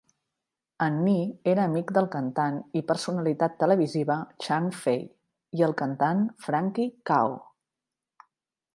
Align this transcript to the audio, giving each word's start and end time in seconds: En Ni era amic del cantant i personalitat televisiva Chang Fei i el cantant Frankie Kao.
En 0.85 0.95
Ni 1.07 1.13
era 1.51 1.65
amic 1.71 1.93
del 1.97 2.07
cantant 2.15 2.57
i 2.81 2.83
personalitat 2.93 3.61
televisiva 3.65 4.17
Chang 4.47 4.73
Fei 4.81 5.07
i 5.61 5.67
el 5.69 5.79
cantant 5.85 6.27
Frankie 6.49 6.91
Kao. 7.13 7.41